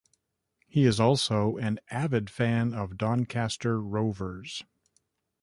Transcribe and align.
He 0.67 0.85
is 0.85 0.99
also 0.99 1.57
an 1.57 1.77
avid 1.91 2.27
fan 2.31 2.73
of 2.73 2.97
Doncaster 2.97 3.79
Rovers. 3.79 4.63